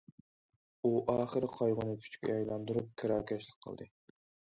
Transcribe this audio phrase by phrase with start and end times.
[0.87, 3.89] ئۇ ئاخىرى قايغۇنى كۈچكە ئايلاندۇرۇپ، كىراكەشلىك قىلدى.